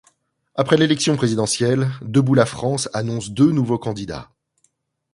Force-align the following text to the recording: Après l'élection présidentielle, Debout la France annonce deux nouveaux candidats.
Après 0.55 0.77
l'élection 0.77 1.15
présidentielle, 1.15 1.87
Debout 2.01 2.33
la 2.33 2.47
France 2.47 2.89
annonce 2.91 3.29
deux 3.29 3.51
nouveaux 3.51 3.77
candidats. 3.77 4.31